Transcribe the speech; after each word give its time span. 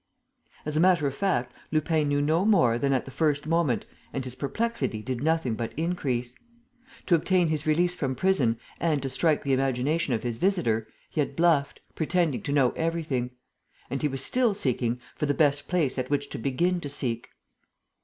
As 0.65 0.75
a 0.75 0.79
matter 0.79 1.05
of 1.05 1.13
fact, 1.13 1.53
Lupin 1.71 2.07
knew 2.07 2.23
no 2.23 2.43
more 2.43 2.79
than 2.79 2.91
at 2.91 3.05
the 3.05 3.11
first 3.11 3.45
moment 3.45 3.85
and 4.11 4.25
his 4.25 4.33
perplexity 4.33 4.99
did 5.03 5.21
nothing 5.23 5.53
but 5.53 5.73
increase. 5.77 6.33
To 7.05 7.13
obtain 7.13 7.49
his 7.49 7.67
release 7.67 7.93
from 7.93 8.15
prison 8.15 8.57
and 8.79 8.99
to 9.03 9.09
strike 9.09 9.43
the 9.43 9.53
imagination 9.53 10.15
of 10.15 10.23
his 10.23 10.37
visitor, 10.37 10.87
he 11.11 11.19
had 11.19 11.35
bluffed, 11.35 11.81
pretending 11.93 12.41
to 12.41 12.51
know 12.51 12.71
everything; 12.71 13.29
and 13.91 14.01
he 14.01 14.07
was 14.07 14.23
still 14.25 14.55
seeking 14.55 14.99
for 15.15 15.27
the 15.27 15.35
best 15.35 15.67
place 15.67 15.99
at 15.99 16.09
which 16.09 16.29
to 16.29 16.39
begin 16.39 16.81
to 16.81 16.89
seek. 16.89 17.29